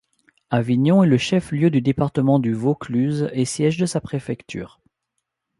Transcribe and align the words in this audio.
Avignon 0.49 1.03
est 1.03 1.07
le 1.07 1.19
chef-lieu 1.19 1.69
du 1.69 1.79
département 1.79 2.39
du 2.39 2.55
Vaucluse 2.55 3.29
et 3.33 3.45
siège 3.45 3.77
de 3.77 3.85
sa 3.85 4.01
préfecture. 4.01 4.81